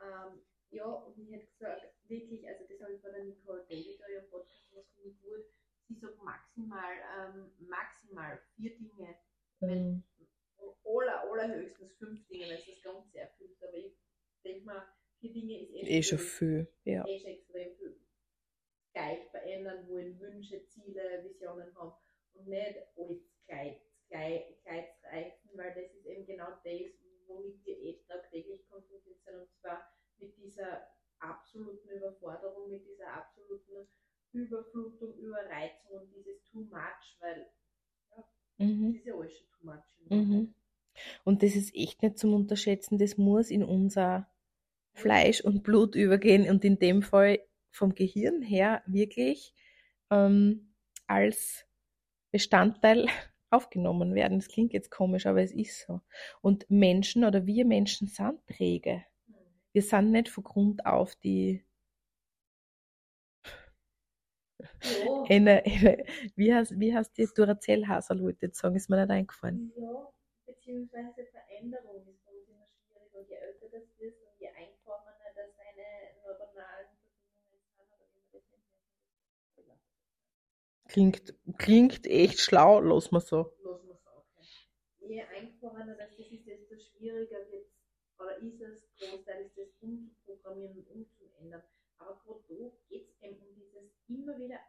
Ähm, 0.00 0.40
ja, 0.70 0.84
und 0.84 1.18
ich 1.18 1.32
hätte 1.32 1.46
gesagt, 1.46 1.82
wirklich, 2.08 2.46
also 2.46 2.64
das 2.68 2.80
habe 2.80 2.92
ich 2.92 3.00
von 3.00 3.12
der 3.12 3.24
Nicole 3.24 3.64
David, 3.68 4.00
euer 4.08 4.22
Podcast, 4.30 4.68
was 4.74 4.86
finde 4.94 5.08
ich 5.08 5.20
gut, 5.22 5.44
sie 5.88 5.94
sagt 5.94 6.22
maximal, 6.22 6.92
ähm, 7.18 7.50
maximal 7.58 8.38
vier 8.54 8.76
Dinge. 8.76 9.16
Mhm. 9.60 10.02
Aller, 10.84 11.22
allerhöchstens 11.30 11.92
fünf 11.98 12.26
Dinge, 12.28 12.48
wenn 12.48 12.58
es 12.58 12.66
das 12.66 12.82
Ganze 12.82 13.18
erfüllt. 13.18 13.56
Aber 13.62 13.74
ich 13.74 13.96
denke 14.46 14.64
mal, 14.64 14.82
vier 15.20 15.32
Dinge 15.32 15.60
ist 15.62 15.74
eh, 15.74 15.98
eh 15.98 16.02
schon 16.02 16.18
viel. 16.18 16.68
Ja. 16.84 17.04
Eh 17.06 17.18
schon 17.18 17.30
extrem 17.30 17.74
viel 17.76 17.96
gleich 18.96 19.28
verändern 19.30 19.86
wollen, 19.88 20.18
Wünsche, 20.18 20.66
Ziele, 20.68 21.22
Visionen 21.22 21.74
haben 21.76 21.92
und 22.32 22.48
nicht 22.48 22.78
alles 22.96 23.20
gleich, 23.46 23.78
gleich, 24.08 24.56
gleich 24.64 24.86
reichen, 25.04 25.50
weil 25.52 25.74
das 25.74 25.92
ist 25.92 26.06
eben 26.06 26.24
genau 26.24 26.48
das, 26.64 26.92
womit 27.26 27.62
wir 27.66 27.76
eh 27.76 28.00
tagtäglich 28.08 28.66
konfrontiert 28.70 29.22
sind 29.22 29.36
und 29.36 29.52
zwar 29.60 29.86
mit 30.18 30.34
dieser 30.38 30.88
absoluten 31.18 31.90
Überforderung, 31.90 32.70
mit 32.70 32.86
dieser 32.86 33.12
absoluten 33.12 33.86
Überflutung, 34.32 35.14
Überreizung 35.18 36.00
und 36.00 36.14
dieses 36.14 36.42
Too 36.44 36.60
Much, 36.60 37.18
weil 37.20 37.50
ja, 38.10 38.24
mhm. 38.64 38.86
das 38.86 38.96
ist 38.96 39.06
ja 39.06 39.14
alles 39.14 39.38
schon 39.38 39.48
Too 39.50 39.66
Much. 39.66 40.08
Mhm. 40.08 40.54
Und 41.24 41.42
das 41.42 41.54
ist 41.54 41.74
echt 41.74 42.02
nicht 42.02 42.18
zum 42.18 42.32
Unterschätzen, 42.32 42.96
das 42.96 43.18
muss 43.18 43.50
in 43.50 43.62
unser 43.62 44.26
Fleisch 45.06 45.40
und 45.40 45.62
Blut 45.62 45.94
übergehen 45.94 46.50
und 46.50 46.64
in 46.64 46.80
dem 46.80 47.00
Fall 47.00 47.38
vom 47.70 47.94
Gehirn 47.94 48.42
her 48.42 48.82
wirklich 48.86 49.54
ähm, 50.10 50.74
als 51.06 51.64
Bestandteil 52.32 53.06
aufgenommen 53.50 54.16
werden. 54.16 54.40
Das 54.40 54.48
klingt 54.48 54.72
jetzt 54.72 54.90
komisch, 54.90 55.26
aber 55.26 55.42
es 55.42 55.52
ist 55.52 55.86
so. 55.86 56.00
Und 56.40 56.68
Menschen 56.68 57.22
oder 57.22 57.46
wir 57.46 57.64
Menschen 57.64 58.08
sind 58.08 58.44
träge. 58.48 59.04
Wir 59.72 59.82
sind 59.82 60.10
nicht 60.10 60.28
von 60.28 60.42
Grund 60.42 60.84
auf 60.84 61.14
die 61.14 61.64
ja. 64.58 65.22
eine, 65.28 65.62
eine, 65.64 66.04
wie 66.34 66.52
heißt, 66.52 66.80
wie 66.80 66.92
heißt 66.92 67.16
die 67.16 67.28
Duracell-Hasel, 67.32 68.20
wollte 68.20 68.38
ich 68.38 68.42
jetzt 68.42 68.58
sagen, 68.58 68.74
ist 68.74 68.90
mir 68.90 68.96
nicht 68.96 69.10
eingefallen. 69.10 69.72
Ja, 69.76 70.12
beziehungsweise 70.46 71.26
Veränderung 71.26 72.08
ist 72.08 72.24
bei 72.24 72.32
uns 72.32 72.48
immer 72.48 72.66
schwierig 72.66 73.14
und 73.14 73.28
je 73.28 73.36
älter 73.36 73.68
das 73.70 73.84
ist 73.98 74.25
und 74.46 74.54
je 74.54 74.64
einfacher 74.64 75.14
das 75.34 75.56
seine 75.56 76.20
neuronalen 76.22 76.88
Klingt, 80.88 81.34
klingt 81.58 82.06
echt 82.06 82.40
schlau, 82.40 82.80
los 82.80 83.10
mal 83.10 83.20
so. 83.20 83.52
Los 83.62 83.82
mal 83.84 83.98
so, 83.98 84.10
okay. 84.10 84.46
Je 85.00 85.22
einfacher 85.22 85.94
das 85.94 86.18
ist, 86.18 86.46
desto 86.46 86.76
schwieriger 86.78 87.50
wird 87.50 87.66
oder 88.18 88.36
ist 88.38 88.60
es 88.62 88.88
großteils 88.98 89.52
das 89.54 89.68
umzuprogrammieren 89.80 90.78
und 90.78 90.88
umzuändern. 90.88 91.62
Aber 91.98 92.14
gerade 92.24 92.40
da 92.48 92.72
geht 92.88 93.08
es 93.08 93.22
eben 93.22 93.42
um 93.42 93.54
dieses 93.54 93.92
immer 94.08 94.38
wieder 94.38 94.60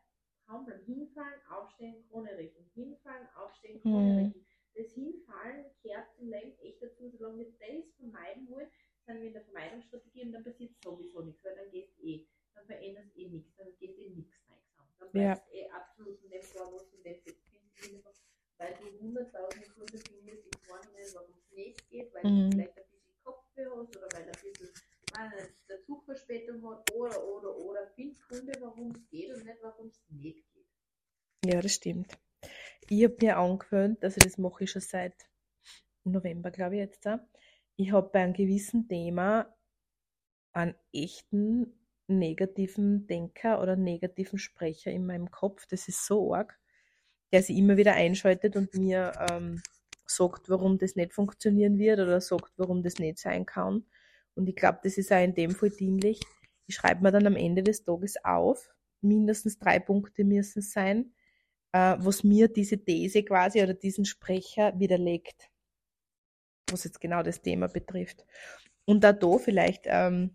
beim 0.65 0.84
Hinfallen, 0.86 1.39
Aufstehen, 1.50 2.03
Krone 2.10 2.38
richten. 2.38 2.69
Hinfallen, 2.74 3.27
Aufstehen, 3.36 3.81
Krone 3.81 4.13
mhm. 4.13 4.19
richten. 4.19 4.46
Das 4.75 4.93
Hinfallen 4.93 5.65
kehrt 5.81 6.13
zum 6.15 6.29
Leben 6.29 6.57
echt 6.60 6.81
dazu, 6.81 7.10
solange 7.10 7.39
wir 7.39 7.46
das 7.46 7.60
vermeiden 7.96 8.48
wollen, 8.50 8.69
sind 9.07 9.21
wir 9.21 9.27
in 9.27 9.33
der 9.33 9.43
Vermeidungsstrategie 9.43 10.25
und 10.25 10.31
dann 10.33 10.43
passiert 10.43 10.71
sowieso 10.83 11.21
nichts, 11.21 11.43
weil 11.43 11.55
dann 11.55 11.71
geht 11.71 11.89
es 11.89 12.03
eh, 12.03 12.27
dann 12.53 12.65
verändert 12.65 13.05
es 13.05 13.15
eh 13.15 13.29
nichts, 13.29 13.55
dann 13.55 13.67
geht 13.79 13.97
eh 13.97 14.09
nichts 14.09 14.35
rein. 14.49 14.59
Dann 14.99 15.21
ja. 15.21 15.31
weißt 15.31 15.53
eh 15.53 15.69
absolut 15.69 16.23
in 16.23 16.29
dem 16.29 16.41
Vorwurf, 16.43 16.93
in 16.93 17.03
dem 17.03 17.15
Findest, 17.73 18.23
weil 18.57 18.73
du 18.75 18.99
hunderttausend 18.99 19.69
Gründe 19.69 19.97
findest 19.99 20.45
im 20.45 20.61
Vorhinein, 20.61 21.05
warum 21.13 21.35
es 21.37 21.51
nicht 21.51 21.89
geht, 21.89 22.13
weil 22.13 22.23
mhm. 22.23 22.49
du 22.49 22.57
vielleicht 22.57 22.77
ein 22.77 22.83
bisschen 22.89 23.23
Kopfweh 23.23 23.65
hast 23.65 23.97
oder 23.97 24.07
weil 24.13 24.23
ein 24.23 24.31
bisschen 24.31 24.69
eine, 25.13 25.49
der 25.69 25.83
Zugverspätung 25.85 26.69
hat 26.69 26.91
oder, 26.93 27.23
oder, 27.23 27.55
oder. 27.55 27.87
Find 27.95 28.19
Gründe, 28.27 28.53
warum 28.59 28.91
es 28.91 29.07
geht 29.09 29.33
und 29.33 29.45
nicht, 29.45 29.57
warum 29.61 29.87
es 29.87 30.03
nicht 30.09 30.43
geht. 30.53 30.65
Ja, 31.45 31.61
das 31.61 31.73
stimmt. 31.73 32.17
Ich 32.89 33.03
habe 33.03 33.15
mir 33.21 33.37
angewöhnt, 33.37 34.03
also 34.03 34.19
das 34.19 34.37
mache 34.37 34.63
ich 34.63 34.71
schon 34.71 34.81
seit 34.81 35.29
November, 36.03 36.51
glaube 36.51 36.75
ich 36.75 36.79
jetzt. 36.79 37.05
Ich 37.77 37.91
habe 37.91 38.10
bei 38.12 38.22
einem 38.24 38.34
gewissen 38.34 38.88
Thema 38.88 39.55
einen 40.51 40.75
echten 40.91 41.79
negativen 42.07 43.05
Denker 43.05 43.62
oder 43.62 43.75
negativen 43.75 44.39
Sprecher 44.39 44.91
in 44.91 45.05
meinem 45.05 45.29
Kopf. 45.29 45.67
Das 45.67 45.88
ist 45.88 46.05
so 46.05 46.34
arg, 46.34 46.60
der 47.31 47.43
sich 47.43 47.55
immer 47.55 47.77
wieder 47.77 47.93
einschaltet 47.93 48.55
und 48.55 48.74
mir 48.74 49.12
ähm, 49.29 49.62
sagt, 50.07 50.50
warum 50.50 50.79
das 50.79 50.96
nicht 50.96 51.13
funktionieren 51.13 51.77
wird 51.77 52.00
oder 52.00 52.19
sagt, 52.19 52.53
warum 52.57 52.81
das 52.81 52.98
nicht 52.98 53.19
sein 53.19 53.46
kann. 53.46 53.86
Und 54.34 54.50
ich 54.50 54.55
glaube, 54.55 54.79
das 54.84 54.98
ist 54.98 55.12
auch 55.12 55.24
in 55.24 55.36
dem 55.36 55.51
Fall 55.51 55.69
dienlich, 55.69 56.19
ich 56.65 56.75
schreibe 56.75 57.03
mir 57.03 57.12
dann 57.12 57.27
am 57.27 57.36
Ende 57.36 57.63
des 57.63 57.84
Tages 57.84 58.15
auf, 58.24 58.69
mindestens 59.01 59.57
drei 59.57 59.79
Punkte 59.79 60.24
müssen 60.24 60.60
es 60.60 60.72
sein, 60.72 61.13
äh, 61.72 61.96
was 62.00 62.24
mir 62.24 62.48
diese 62.48 62.77
These 62.84 63.24
quasi 63.24 63.62
oder 63.62 63.74
diesen 63.74 64.05
Sprecher 64.05 64.77
widerlegt, 64.79 65.50
was 66.71 66.83
jetzt 66.83 67.01
genau 67.01 67.24
das 67.24 67.41
Thema 67.41 67.67
betrifft. 67.67 68.25
Und 68.86 69.03
da 69.03 69.13
da 69.13 69.38
vielleicht, 69.38 69.83
ähm, 69.86 70.31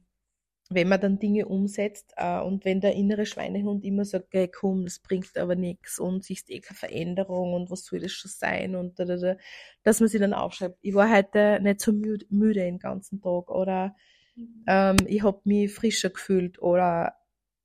wenn 0.70 0.88
man 0.88 1.00
dann 1.00 1.18
Dinge 1.18 1.46
umsetzt 1.46 2.12
äh, 2.16 2.40
und 2.40 2.64
wenn 2.64 2.80
der 2.80 2.94
innere 2.94 3.26
Schweinehund 3.26 3.84
immer 3.84 4.04
sagt, 4.04 4.28
hey, 4.32 4.48
komm, 4.48 4.84
das 4.84 4.98
bringt 4.98 5.36
aber 5.36 5.54
nichts 5.54 5.98
und 5.98 6.24
siehst 6.24 6.50
eh 6.50 6.60
keine 6.60 6.78
Veränderung 6.78 7.54
und 7.54 7.70
was 7.70 7.84
soll 7.84 8.00
das 8.00 8.12
schon 8.12 8.30
sein 8.30 8.74
und 8.74 8.98
da, 8.98 9.04
da, 9.04 9.16
da, 9.16 9.36
dass 9.82 10.00
man 10.00 10.08
sich 10.08 10.20
dann 10.20 10.34
aufschreibt, 10.34 10.78
ich 10.80 10.94
war 10.94 11.14
heute 11.14 11.60
nicht 11.62 11.80
so 11.80 11.92
müde, 11.92 12.26
müde 12.30 12.60
den 12.60 12.78
ganzen 12.78 13.20
Tag 13.20 13.50
oder 13.50 13.94
mhm. 14.34 14.64
ähm, 14.66 14.96
ich 15.06 15.22
habe 15.22 15.40
mich 15.44 15.72
frischer 15.72 16.10
gefühlt 16.10 16.60
oder 16.60 17.14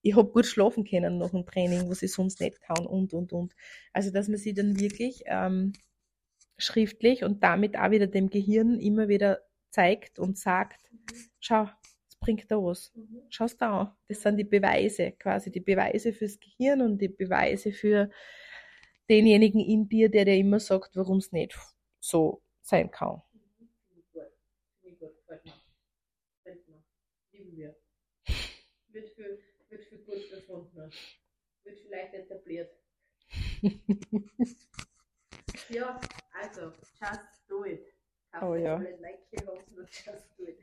ich 0.01 0.15
habe 0.15 0.31
gut 0.31 0.45
schlafen 0.45 0.85
können 0.85 1.17
nach 1.17 1.31
dem 1.31 1.45
Training, 1.45 1.89
was 1.89 2.01
ich 2.01 2.13
sonst 2.13 2.39
nicht 2.39 2.61
kann 2.61 2.85
und, 2.85 3.13
und, 3.13 3.33
und. 3.33 3.53
Also, 3.91 4.11
dass 4.11 4.29
man 4.29 4.37
sich 4.37 4.53
dann 4.53 4.79
wirklich 4.79 5.23
ähm, 5.25 5.73
schriftlich 6.57 7.23
und 7.23 7.43
damit 7.43 7.77
auch 7.77 7.91
wieder 7.91 8.07
dem 8.07 8.29
Gehirn 8.29 8.79
immer 8.79 9.07
wieder 9.07 9.41
zeigt 9.69 10.19
und 10.19 10.37
sagt, 10.37 10.91
schau, 11.39 11.69
es 12.09 12.15
bringt 12.17 12.49
da 12.49 12.57
was. 12.57 12.91
Mhm. 12.95 13.21
Schau's 13.29 13.57
da 13.57 13.81
an. 13.81 13.95
Das 14.07 14.21
sind 14.21 14.37
die 14.37 14.43
Beweise, 14.43 15.11
quasi 15.11 15.51
die 15.51 15.59
Beweise 15.59 16.13
fürs 16.13 16.39
Gehirn 16.39 16.81
und 16.81 16.99
die 16.99 17.09
Beweise 17.09 17.71
für 17.71 18.09
denjenigen 19.09 19.61
in 19.61 19.87
dir, 19.87 20.09
der 20.09 20.25
dir 20.25 20.35
immer 20.35 20.59
sagt, 20.59 20.95
warum 20.95 21.17
es 21.17 21.31
nicht 21.31 21.57
so 21.99 22.41
sein 22.61 22.91
kann. 22.91 23.21
Wird 28.89 29.09
für 29.11 29.37
wird 29.69 29.83
für 29.85 29.97
gut 29.99 30.29
gefunden. 30.29 30.91
Wird 31.63 31.79
vielleicht 31.79 32.13
etabliert. 32.13 32.71
ja, 35.69 35.99
also, 36.41 36.71
just 36.99 37.47
do 37.47 37.65
it. 37.65 37.85
Kauf 38.31 38.49
oh 38.49 38.55
ja. 38.55 38.77
Nike-Hosen 38.77 39.79
und 39.79 39.89
just 39.89 40.37
do 40.37 40.45
it. 40.45 40.57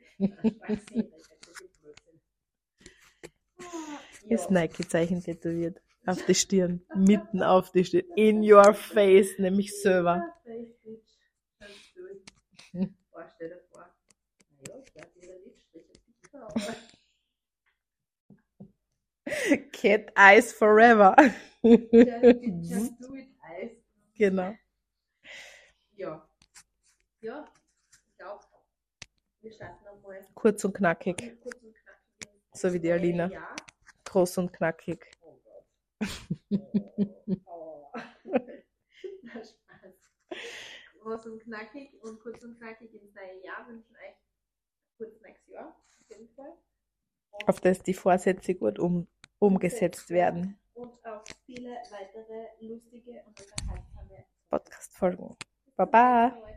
Das 4.29 4.49
Nike-Zeichen 4.49 5.21
tätowiert. 5.21 5.81
Auf 6.05 6.23
die 6.25 6.35
Stirn. 6.35 6.85
Mitten 6.95 7.41
auf 7.41 7.71
die 7.71 7.83
Stirn. 7.85 8.05
In 8.15 8.41
your 8.41 8.73
face, 8.73 9.37
nämlich 9.39 9.79
selber. 9.81 10.23
Stell 13.35 13.49
dir 13.49 13.61
vor. 13.71 13.89
Naja, 14.51 14.81
ich 14.83 14.95
werde 14.95 15.15
wieder 15.15 15.37
Lidstriche. 15.39 15.93
Cat 19.71 20.11
Eyes 20.15 20.53
Forever. 20.53 21.15
Just, 21.63 22.71
just 22.71 22.99
do 23.01 23.15
it 23.15 23.29
Eyes. 23.43 23.71
Genau. 24.15 24.55
Ja. 25.97 26.27
Ja, 27.21 27.45
ich 27.91 28.17
glaube, 28.17 28.43
wir 29.41 29.51
starten 29.51 29.85
nochmal. 29.85 30.21
Kurz 30.33 30.63
und 30.65 30.73
knackig. 30.73 31.39
Kurz 31.41 31.61
und 31.61 31.73
knackig. 31.73 32.41
So 32.53 32.73
wie 32.73 32.79
die 32.79 32.91
Alina. 32.91 33.27
Ja. 33.27 33.55
Groß 34.03 34.37
und 34.39 34.53
knackig. 34.53 35.05
Oh 35.21 35.39
Gott. 35.43 35.65
Oh. 37.45 37.91
oh. 37.93 37.93
Spaß. 39.23 39.53
Groß 40.99 41.25
und 41.27 41.43
knackig 41.43 41.93
und 42.01 42.19
kurz 42.19 42.43
und 42.43 42.57
knackig 42.57 42.93
ins 42.93 43.13
neue 43.13 43.43
Jahr 43.43 43.67
wünschen 43.67 43.95
euch 43.95 44.15
kurz 44.97 45.21
nächstes 45.21 45.53
Jahr. 45.53 45.67
Auf 45.67 46.09
jeden 46.09 46.29
Fall. 46.35 46.53
Auf 47.47 47.59
das 47.61 47.79
die 47.79 47.93
Vorsätze 47.93 48.55
gut 48.55 48.79
um 48.79 49.07
umgesetzt 49.39 50.09
werden. 50.09 50.59
Und 50.73 51.05
auch 51.05 51.23
viele 51.45 51.69
weitere 51.91 52.47
lustige 52.59 53.23
und 53.25 53.39
unterhaltsame 53.39 54.25
Podcast-Folgen. 54.49 55.37
Bye 55.77 55.85
bye. 55.85 56.54